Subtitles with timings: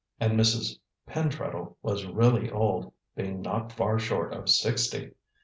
[0.19, 0.79] And Mrs.
[1.07, 5.11] Pentreddle was really old, being not far short of sixty.